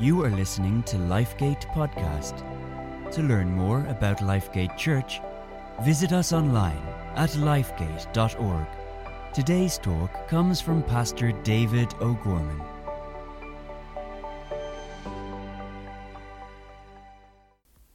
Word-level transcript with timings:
You 0.00 0.24
are 0.24 0.30
listening 0.30 0.82
to 0.84 0.96
Lifegate 0.96 1.66
Podcast. 1.74 2.42
To 3.12 3.22
learn 3.22 3.52
more 3.52 3.84
about 3.84 4.20
Lifegate 4.20 4.74
Church, 4.78 5.20
visit 5.82 6.12
us 6.12 6.32
online 6.32 6.82
at 7.16 7.28
lifegate.org. 7.32 8.66
Today's 9.34 9.76
talk 9.76 10.26
comes 10.26 10.58
from 10.58 10.82
Pastor 10.84 11.32
David 11.42 11.92
O'Gorman. 12.00 12.62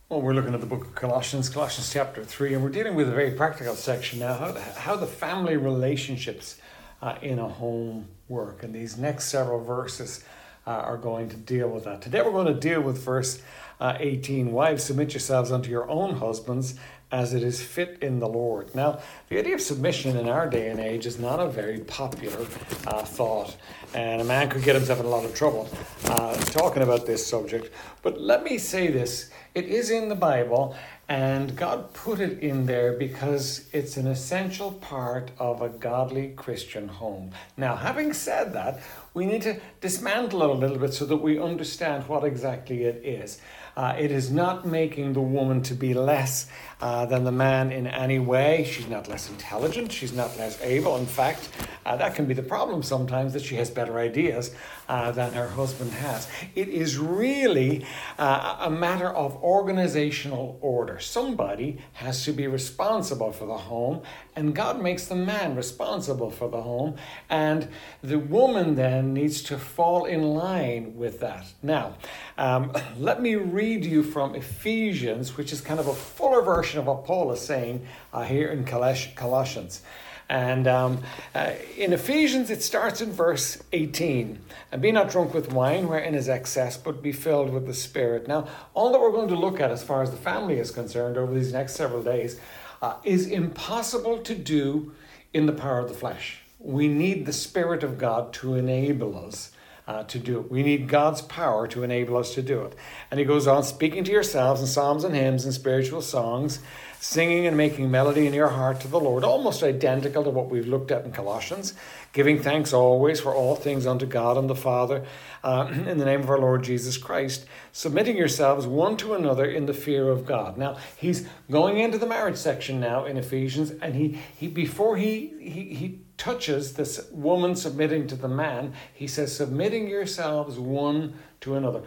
Well, 0.10 0.22
we're 0.22 0.36
looking 0.36 0.54
at 0.54 0.60
the 0.60 0.68
book 0.68 0.86
of 0.86 0.94
Colossians, 0.94 1.50
Colossians 1.50 1.92
chapter 1.92 2.24
3, 2.24 2.54
and 2.54 2.62
we're 2.62 2.70
dealing 2.70 2.94
with 2.94 3.10
a 3.10 3.14
very 3.14 3.32
practical 3.32 3.74
section 3.74 4.20
now 4.20 4.54
how, 4.76 4.96
the 4.96 5.08
family 5.08 5.58
relationships 5.58 6.58
uh, 7.02 7.16
in 7.24 7.40
a 7.40 7.50
home 7.50 8.10
work. 8.28 8.62
And 8.62 8.76
these 8.76 8.96
next 8.96 9.26
several 9.26 9.64
verses 9.64 10.24
uh, 10.68 10.72
are 10.72 10.98
going 10.98 11.30
to 11.30 11.38
deal 11.38 11.70
with 11.70 11.84
that. 11.86 12.02
Today 12.02 12.22
we're 12.22 12.32
going 12.32 12.54
to 12.54 12.60
deal 12.60 12.82
with 12.82 12.98
verse 12.98 13.42
uh, 13.80 13.98
18 14.00 14.52
Wives, 14.52 14.84
submit 14.84 15.14
yourselves 15.14 15.52
unto 15.52 15.70
your 15.70 15.90
own 15.90 16.16
husbands 16.16 16.76
as 17.12 17.34
it 17.34 17.44
is 17.44 17.62
fit 17.62 18.00
in 18.02 18.20
the 18.20 18.28
Lord. 18.28 18.74
Now, 18.74 19.00
the 19.30 19.38
idea 19.38 19.56
of 19.56 19.62
submission 19.62 20.18
in 20.18 20.28
our 20.28 20.50
day 20.50 20.70
and 20.70 20.80
age 20.80 21.06
is 21.06 21.20
not 21.20 21.40
a 21.40 21.48
very 21.48 21.80
popular 21.80 22.42
uh, 22.88 23.04
thought, 23.04 23.56
and 23.94 24.22
a 24.22 24.26
man 24.26 24.50
could 24.50 24.64
get 24.64 24.76
himself 24.76 25.00
in 25.00 25.06
a 25.06 25.10
lot 25.10 25.24
of 25.24 25.36
trouble 25.36 25.70
uh, 26.06 26.36
talking 26.36 26.84
about 26.84 27.06
this 27.06 27.26
subject. 27.26 27.72
But 28.02 28.20
let 28.20 28.44
me 28.44 28.58
say 28.58 28.88
this 28.88 29.30
it 29.56 29.66
is 29.66 29.90
in 29.90 30.10
the 30.10 30.16
Bible, 30.16 30.76
and 31.08 31.56
God 31.56 31.94
put 31.94 32.20
it 32.20 32.40
in 32.40 32.66
there 32.66 32.94
because 32.94 33.70
it's 33.72 33.96
an 33.96 34.06
essential 34.06 34.74
part 34.74 35.32
of 35.40 35.62
a 35.62 35.70
godly 35.70 36.34
Christian 36.36 36.90
home. 36.90 37.32
Now, 37.56 37.76
having 37.78 38.12
said 38.12 38.54
that, 38.54 38.82
we 39.14 39.26
need 39.26 39.44
to 39.44 39.62
dismantle 39.80 40.44
it 40.44 40.50
a 40.50 40.54
little 40.54 40.78
bit 40.78 40.94
so 40.94 41.06
that 41.06 41.18
we 41.18 41.40
understand 41.40 42.08
what 42.10 42.26
exactly 42.26 42.84
it 42.84 43.06
is. 43.06 43.40
Uh, 43.78 43.96
it 43.98 44.12
is 44.12 44.30
not 44.30 44.66
making 44.66 45.14
the 45.14 45.22
woman 45.22 45.62
to 45.62 45.74
be 45.74 45.94
less 45.94 46.48
uh, 46.82 47.06
than 47.06 47.24
the 47.24 47.32
man 47.32 47.72
in 47.72 47.88
any 47.88 48.20
way. 48.20 48.66
She's 48.70 48.88
not 48.88 49.08
less 49.08 49.30
intelligent. 49.30 49.92
She's 49.92 50.14
not 50.14 50.38
less 50.38 50.62
able. 50.62 50.98
In 50.98 51.06
fact, 51.06 51.50
uh, 51.86 51.96
that 51.98 52.16
can 52.16 52.26
be 52.26 52.34
the 52.34 52.44
problem 52.44 52.82
sometimes 52.82 53.34
that 53.34 53.44
she 53.44 53.56
has 53.56 53.70
better 53.70 54.00
ideas 54.00 54.54
uh, 54.90 55.12
than 55.12 55.34
her 55.34 55.48
husband 55.48 55.92
has. 55.92 56.28
It 56.56 56.68
is 56.68 56.98
really 56.98 57.86
uh, 58.18 58.58
a 58.62 58.70
matter 58.70 59.10
of 59.10 59.36
organizational 59.44 60.58
order. 60.62 61.00
Somebody 61.00 61.80
has 61.94 62.24
to 62.26 62.32
be 62.32 62.48
responsible 62.48 63.32
for 63.32 63.46
the 63.46 63.58
home, 63.58 64.02
and 64.36 64.56
God 64.56 64.82
makes 64.82 65.06
the 65.06 65.16
man 65.16 65.56
responsible 65.56 66.32
for 66.32 66.50
the 66.50 66.62
home, 66.62 66.96
and 67.30 67.68
the 68.02 68.20
woman 68.20 68.76
then 68.76 69.14
needs 69.14 69.44
to 69.44 69.58
fall 69.58 70.06
in 70.06 70.24
line 70.24 70.96
with 70.96 71.20
that. 71.20 71.46
Now, 71.62 71.96
um, 72.38 72.72
let 72.98 73.22
me 73.22 73.36
read 73.36 73.86
you 73.86 74.02
from 74.02 74.34
Ephesians, 74.34 75.38
which 75.38 75.54
is 75.54 75.62
kind 75.62 75.80
of 75.80 75.88
a 75.88 75.94
fuller 75.94 76.42
version 76.42 76.80
of 76.80 76.88
what 76.88 77.06
Paul 77.06 77.32
is 77.32 77.42
saying 77.42 77.86
uh, 78.12 78.24
here 78.24 78.50
in 78.50 78.66
Colossians. 78.66 79.82
And 80.28 80.68
um, 80.68 81.04
uh, 81.36 81.52
in 81.78 81.94
Ephesians, 81.94 82.50
it 82.50 82.64
starts 82.64 83.00
in 83.00 83.12
verse 83.12 83.62
18. 83.74 84.40
And 84.72 84.82
be 84.82 84.92
not 84.92 85.10
drunk 85.10 85.34
with 85.34 85.54
wine, 85.54 85.88
wherein 85.88 86.16
is 86.16 86.28
excess, 86.28 86.78
but 86.78 87.04
be 87.04 87.12
filled 87.12 87.54
with 87.54 87.68
the 87.68 87.74
Spirit. 87.74 88.28
Now, 88.28 88.48
all 88.74 88.92
that 88.92 89.00
we're 89.00 89.12
going 89.12 89.28
to 89.30 89.36
look 89.36 89.60
at 89.60 89.72
as 89.72 89.84
far 89.84 90.02
as 90.02 90.12
the 90.12 90.18
family 90.18 90.58
is 90.58 90.72
concerned 90.72 91.18
over 91.18 91.34
these 91.34 91.54
next 91.54 91.76
several 91.76 92.02
days 92.02 92.40
uh, 92.82 92.96
is 93.04 93.28
impossible 93.28 94.20
to 94.20 94.36
do 94.36 94.94
in 95.34 95.46
the 95.46 95.54
power 95.54 95.80
of 95.80 95.90
the 95.90 95.96
flesh. 95.96 96.40
We 96.60 96.88
need 96.88 97.26
the 97.26 97.34
Spirit 97.34 97.84
of 97.84 97.98
God 97.98 98.34
to 98.34 98.56
enable 98.56 99.18
us 99.28 99.52
uh, 99.88 100.04
to 100.04 100.20
do 100.20 100.40
it. 100.40 100.50
We 100.50 100.64
need 100.64 100.88
God's 100.88 101.22
power 101.22 101.68
to 101.68 101.84
enable 101.84 102.18
us 102.18 102.34
to 102.36 102.42
do 102.42 102.62
it. 102.64 102.74
And 103.12 103.20
he 103.20 103.26
goes 103.26 103.48
on 103.48 103.64
speaking 103.64 104.04
to 104.06 104.12
yourselves 104.12 104.62
in 104.62 104.68
psalms 104.68 105.04
and 105.04 105.14
hymns 105.14 105.46
and 105.46 105.54
spiritual 105.54 106.02
songs, 106.02 106.60
singing 107.00 107.46
and 107.46 107.56
making 107.56 107.92
melody 107.92 108.26
in 108.26 108.34
your 108.34 108.48
heart 108.48 108.82
to 108.82 108.88
the 108.88 109.00
Lord, 109.00 109.24
almost 109.24 109.62
identical 109.62 110.24
to 110.24 110.32
what 110.32 110.50
we've 110.50 110.68
looked 110.68 110.92
at 110.92 111.06
in 111.06 111.12
Colossians, 111.12 111.76
giving 112.14 112.42
thanks 112.42 112.74
always 112.74 113.20
for 113.20 113.34
all 113.34 113.56
things 113.56 113.86
unto 113.86 114.08
God 114.08 114.38
and 114.38 114.50
the 114.50 114.56
Father 114.56 115.06
uh, 115.44 115.70
in 115.86 116.00
the 116.00 116.06
name 116.06 116.22
of 116.22 116.30
our 116.32 116.40
Lord 116.40 116.64
Jesus 116.64 116.98
Christ, 116.98 117.46
submitting 117.72 118.18
yourselves 118.18 118.66
one 118.66 118.98
to 118.98 119.14
another 119.14 119.46
in 119.46 119.68
the 119.68 119.74
fear 119.74 120.10
of 120.10 120.26
God. 120.26 120.58
Now, 120.58 120.78
he's 120.98 121.28
going 121.52 121.78
into 121.78 122.00
the 122.00 122.08
marriage 122.08 122.38
section 122.38 122.80
now 122.80 123.06
in 123.06 123.18
Ephesians, 123.18 123.70
and 123.70 123.94
he, 123.94 124.20
he 124.36 124.48
before 124.48 124.98
he, 124.98 125.32
he, 125.40 125.76
he 125.76 126.00
touches 126.18 126.74
this 126.74 127.10
woman 127.12 127.56
submitting 127.56 128.08
to 128.08 128.16
the 128.16 128.28
man, 128.28 128.74
he 128.94 129.08
says, 129.08 129.36
submitting 129.36 129.88
yourselves 129.88 130.58
one 130.58 131.16
to 131.42 131.56
another. 131.56 131.82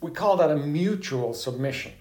We 0.00 0.10
call 0.10 0.36
that 0.38 0.50
a 0.50 0.56
mutual 0.56 1.34
submission. 1.34 1.92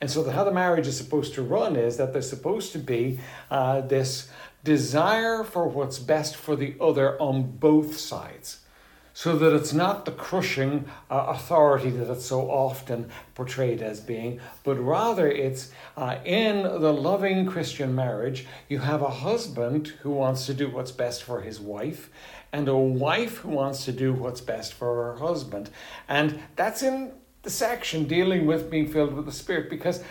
And 0.00 0.10
so, 0.10 0.22
the, 0.22 0.32
how 0.32 0.44
the 0.44 0.52
marriage 0.52 0.86
is 0.86 0.96
supposed 0.96 1.34
to 1.34 1.42
run 1.42 1.74
is 1.74 1.96
that 1.96 2.12
there's 2.12 2.28
supposed 2.28 2.72
to 2.72 2.78
be 2.78 3.18
uh, 3.50 3.80
this 3.80 4.28
desire 4.62 5.42
for 5.42 5.68
what's 5.68 5.98
best 5.98 6.36
for 6.36 6.54
the 6.54 6.74
other 6.80 7.20
on 7.20 7.42
both 7.58 7.96
sides 7.96 8.60
so 9.16 9.34
that 9.34 9.54
it's 9.54 9.72
not 9.72 10.04
the 10.04 10.10
crushing 10.10 10.84
uh, 11.10 11.24
authority 11.28 11.88
that 11.88 12.12
it's 12.12 12.26
so 12.26 12.50
often 12.50 13.08
portrayed 13.34 13.80
as 13.80 13.98
being, 13.98 14.38
but 14.62 14.74
rather 14.74 15.26
it's 15.26 15.72
uh, 15.96 16.18
in 16.26 16.62
the 16.64 16.92
loving 16.92 17.46
Christian 17.46 17.94
marriage, 17.94 18.46
you 18.68 18.78
have 18.78 19.00
a 19.00 19.08
husband 19.08 19.88
who 20.02 20.10
wants 20.10 20.44
to 20.44 20.52
do 20.52 20.68
what's 20.68 20.92
best 20.92 21.22
for 21.22 21.40
his 21.40 21.58
wife, 21.58 22.10
and 22.52 22.68
a 22.68 22.76
wife 22.76 23.38
who 23.38 23.48
wants 23.48 23.86
to 23.86 23.92
do 23.92 24.12
what's 24.12 24.42
best 24.42 24.74
for 24.74 24.94
her 24.94 25.16
husband. 25.16 25.70
And 26.10 26.38
that's 26.54 26.82
in 26.82 27.12
the 27.40 27.48
section 27.48 28.04
dealing 28.04 28.44
with 28.44 28.70
being 28.70 28.86
filled 28.86 29.14
with 29.14 29.24
the 29.24 29.32
Spirit, 29.32 29.70
because 29.70 30.04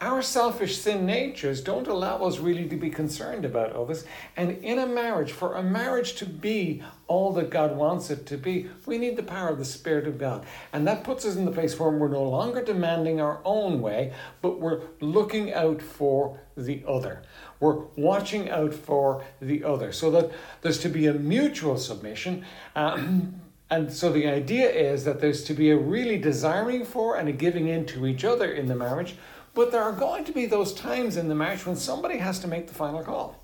our 0.00 0.20
selfish 0.20 0.76
sin 0.78 1.06
natures 1.06 1.62
don't 1.62 1.86
allow 1.86 2.18
us 2.18 2.38
really 2.38 2.68
to 2.68 2.76
be 2.76 2.90
concerned 2.90 3.46
about 3.46 3.72
others. 3.72 4.04
And 4.36 4.58
in 4.62 4.78
a 4.78 4.86
marriage, 4.86 5.32
for 5.32 5.54
a 5.54 5.62
marriage 5.62 6.16
to 6.16 6.26
be 6.26 6.82
all 7.08 7.32
that 7.32 7.48
God 7.48 7.74
wants 7.74 8.10
it 8.10 8.26
to 8.26 8.36
be, 8.36 8.68
we 8.84 8.98
need 8.98 9.16
the 9.16 9.22
power 9.22 9.48
of 9.48 9.58
the 9.58 9.64
Spirit 9.64 10.06
of 10.06 10.18
God. 10.18 10.44
And 10.72 10.86
that 10.86 11.02
puts 11.02 11.24
us 11.24 11.36
in 11.36 11.46
the 11.46 11.50
place 11.50 11.78
where 11.78 11.88
we're 11.88 12.08
no 12.08 12.24
longer 12.24 12.62
demanding 12.62 13.22
our 13.22 13.40
own 13.44 13.80
way, 13.80 14.12
but 14.42 14.60
we're 14.60 14.82
looking 15.00 15.54
out 15.54 15.80
for 15.80 16.38
the 16.58 16.82
other. 16.86 17.22
We're 17.58 17.84
watching 17.96 18.50
out 18.50 18.74
for 18.74 19.24
the 19.40 19.64
other. 19.64 19.92
So 19.92 20.10
that 20.10 20.30
there's 20.60 20.80
to 20.80 20.90
be 20.90 21.06
a 21.06 21.14
mutual 21.14 21.78
submission. 21.78 22.44
Um, 22.74 23.40
and 23.70 23.92
so 23.92 24.12
the 24.12 24.28
idea 24.28 24.68
is 24.70 25.04
that 25.04 25.20
there's 25.20 25.42
to 25.44 25.54
be 25.54 25.70
a 25.70 25.76
really 25.76 26.18
desiring 26.18 26.84
for 26.84 27.16
and 27.16 27.28
a 27.28 27.32
giving 27.32 27.66
in 27.66 27.86
to 27.86 28.06
each 28.06 28.24
other 28.24 28.52
in 28.52 28.66
the 28.66 28.76
marriage 28.76 29.16
but 29.56 29.72
there 29.72 29.82
are 29.82 29.92
going 29.92 30.22
to 30.26 30.32
be 30.32 30.44
those 30.44 30.74
times 30.74 31.16
in 31.16 31.28
the 31.28 31.34
marriage 31.34 31.64
when 31.64 31.76
somebody 31.76 32.18
has 32.18 32.38
to 32.38 32.46
make 32.46 32.68
the 32.68 32.74
final 32.74 33.02
call. 33.02 33.42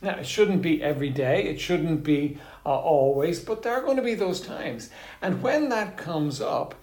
Now, 0.00 0.16
it 0.16 0.26
shouldn't 0.26 0.62
be 0.62 0.82
every 0.82 1.10
day, 1.10 1.44
it 1.44 1.60
shouldn't 1.60 2.02
be 2.02 2.38
uh, 2.64 2.70
always, 2.70 3.38
but 3.38 3.62
there 3.62 3.74
are 3.74 3.82
going 3.82 3.98
to 3.98 4.02
be 4.02 4.14
those 4.14 4.40
times. 4.40 4.88
And 5.20 5.42
when 5.42 5.68
that 5.68 5.98
comes 5.98 6.40
up, 6.40 6.74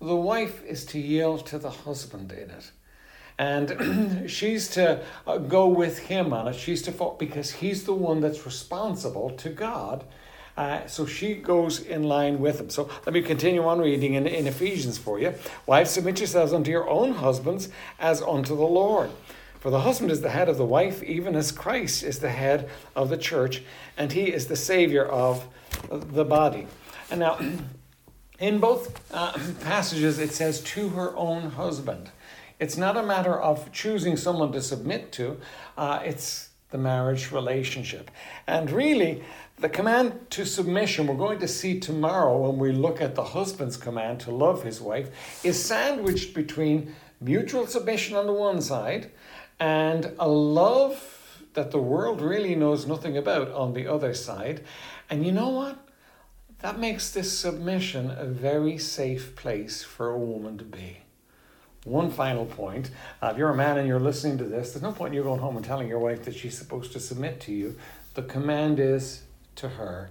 the 0.00 0.14
wife 0.14 0.62
is 0.64 0.84
to 0.86 0.98
yield 0.98 1.46
to 1.46 1.58
the 1.58 1.70
husband 1.70 2.30
in 2.30 2.50
it. 2.50 2.70
And 3.38 4.30
she's 4.30 4.68
to 4.70 5.02
uh, 5.26 5.38
go 5.38 5.66
with 5.66 5.98
him 5.98 6.34
on 6.34 6.48
it. 6.48 6.56
She's 6.56 6.82
to 6.82 6.92
fall 6.92 7.16
because 7.18 7.52
he's 7.52 7.84
the 7.84 7.94
one 7.94 8.20
that's 8.20 8.44
responsible 8.44 9.30
to 9.30 9.48
God 9.48 10.04
uh, 10.56 10.86
so 10.86 11.04
she 11.04 11.34
goes 11.34 11.80
in 11.80 12.04
line 12.04 12.38
with 12.38 12.60
him. 12.60 12.70
So 12.70 12.88
let 13.04 13.12
me 13.12 13.22
continue 13.22 13.64
on 13.64 13.80
reading 13.80 14.14
in, 14.14 14.26
in 14.26 14.46
Ephesians 14.46 14.98
for 14.98 15.18
you. 15.18 15.34
Wives, 15.66 15.90
submit 15.90 16.20
yourselves 16.20 16.52
unto 16.52 16.70
your 16.70 16.88
own 16.88 17.14
husbands 17.14 17.68
as 17.98 18.22
unto 18.22 18.56
the 18.56 18.62
Lord. 18.62 19.10
For 19.58 19.70
the 19.70 19.80
husband 19.80 20.10
is 20.10 20.20
the 20.20 20.30
head 20.30 20.48
of 20.48 20.58
the 20.58 20.64
wife, 20.64 21.02
even 21.02 21.34
as 21.34 21.50
Christ 21.50 22.02
is 22.02 22.18
the 22.18 22.30
head 22.30 22.68
of 22.94 23.08
the 23.08 23.16
church, 23.16 23.62
and 23.96 24.12
he 24.12 24.24
is 24.32 24.46
the 24.46 24.56
Savior 24.56 25.04
of 25.04 25.46
the 25.90 26.24
body. 26.24 26.66
And 27.10 27.20
now, 27.20 27.38
in 28.38 28.60
both 28.60 29.00
uh, 29.12 29.32
passages, 29.62 30.18
it 30.18 30.32
says 30.32 30.60
to 30.60 30.90
her 30.90 31.16
own 31.16 31.50
husband. 31.52 32.10
It's 32.60 32.76
not 32.76 32.96
a 32.96 33.02
matter 33.02 33.40
of 33.40 33.72
choosing 33.72 34.16
someone 34.16 34.52
to 34.52 34.62
submit 34.62 35.10
to, 35.12 35.40
uh, 35.76 36.00
it's 36.04 36.50
the 36.74 36.78
marriage 36.78 37.30
relationship. 37.30 38.10
And 38.48 38.68
really, 38.68 39.22
the 39.60 39.68
command 39.68 40.28
to 40.30 40.44
submission, 40.44 41.06
we're 41.06 41.14
going 41.14 41.38
to 41.38 41.46
see 41.46 41.78
tomorrow 41.78 42.36
when 42.36 42.58
we 42.58 42.72
look 42.72 43.00
at 43.00 43.14
the 43.14 43.22
husband's 43.22 43.76
command 43.76 44.18
to 44.22 44.32
love 44.32 44.64
his 44.64 44.80
wife, 44.80 45.08
is 45.44 45.64
sandwiched 45.64 46.34
between 46.34 46.92
mutual 47.20 47.68
submission 47.68 48.16
on 48.16 48.26
the 48.26 48.32
one 48.32 48.60
side 48.60 49.12
and 49.60 50.16
a 50.18 50.28
love 50.28 51.44
that 51.52 51.70
the 51.70 51.78
world 51.78 52.20
really 52.20 52.56
knows 52.56 52.88
nothing 52.88 53.16
about 53.16 53.52
on 53.52 53.72
the 53.72 53.86
other 53.86 54.12
side. 54.12 54.64
And 55.08 55.24
you 55.24 55.30
know 55.30 55.50
what? 55.50 55.78
That 56.58 56.80
makes 56.80 57.12
this 57.12 57.38
submission 57.38 58.10
a 58.10 58.24
very 58.24 58.78
safe 58.78 59.36
place 59.36 59.84
for 59.84 60.10
a 60.10 60.18
woman 60.18 60.58
to 60.58 60.64
be. 60.64 61.03
One 61.84 62.10
final 62.10 62.46
point 62.46 62.90
uh, 63.22 63.28
if 63.32 63.38
you're 63.38 63.50
a 63.50 63.54
man 63.54 63.78
and 63.78 63.86
you're 63.86 64.00
listening 64.00 64.38
to 64.38 64.44
this, 64.44 64.72
there's 64.72 64.82
no 64.82 64.92
point 64.92 65.12
in 65.12 65.16
you 65.18 65.22
going 65.22 65.40
home 65.40 65.56
and 65.56 65.64
telling 65.64 65.86
your 65.86 65.98
wife 65.98 66.24
that 66.24 66.34
she's 66.34 66.56
supposed 66.56 66.92
to 66.92 67.00
submit 67.00 67.40
to 67.42 67.52
you. 67.52 67.76
The 68.14 68.22
command 68.22 68.80
is 68.80 69.22
to 69.56 69.68
her. 69.70 70.10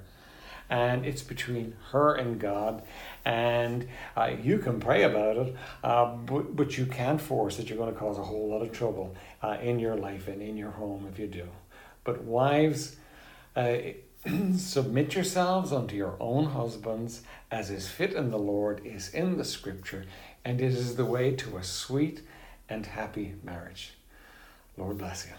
and 0.70 1.06
it's 1.06 1.22
between 1.22 1.76
her 1.92 2.16
and 2.16 2.40
God. 2.40 2.84
And 3.26 3.88
uh, 4.18 4.32
you 4.42 4.58
can 4.60 4.80
pray 4.80 5.04
about 5.04 5.38
it, 5.38 5.56
uh, 5.84 6.06
but, 6.16 6.56
but 6.56 6.78
you 6.78 6.86
can't 6.86 7.22
force 7.22 7.60
it. 7.60 7.70
You're 7.70 7.78
going 7.78 7.94
to 7.94 8.00
cause 8.00 8.18
a 8.18 8.24
whole 8.24 8.50
lot 8.50 8.62
of 8.62 8.72
trouble 8.72 9.16
uh, 9.42 9.58
in 9.62 9.80
your 9.80 9.96
life 9.96 10.28
and 10.28 10.42
in 10.42 10.58
your 10.58 10.72
home 10.72 11.08
if 11.12 11.20
you 11.20 11.28
do. 11.28 11.48
But 12.04 12.24
wives, 12.24 12.96
uh, 13.56 13.78
submit 14.58 15.16
yourselves 15.16 15.72
unto 15.72 15.96
your 15.96 16.16
own 16.20 16.46
husbands 16.46 17.22
as 17.52 17.70
is 17.70 17.90
fit 17.90 18.14
in 18.14 18.32
the 18.32 18.40
Lord, 18.40 18.82
is 18.86 19.10
in 19.10 19.38
the 19.38 19.46
scripture, 19.46 20.06
and 20.46 20.62
it 20.62 20.74
is 20.74 20.96
the 20.96 21.06
way 21.06 21.36
to 21.36 21.58
a 21.58 21.64
sweet 21.64 22.22
and 22.70 22.86
happy 22.86 23.36
marriage. 23.44 23.94
Lord 24.78 24.98
bless 24.98 25.26
you. 25.26 25.34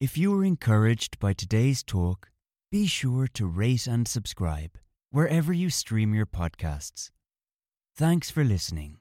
If 0.00 0.18
you 0.18 0.32
were 0.32 0.44
encouraged 0.44 1.18
by 1.18 1.32
today's 1.32 1.82
talk, 1.82 2.30
be 2.70 2.86
sure 2.86 3.28
to 3.34 3.46
rate 3.46 3.86
and 3.86 4.06
subscribe 4.08 4.72
wherever 5.10 5.52
you 5.52 5.70
stream 5.70 6.12
your 6.12 6.26
podcasts. 6.26 7.10
Thanks 7.96 8.28
for 8.28 8.42
listening. 8.42 8.98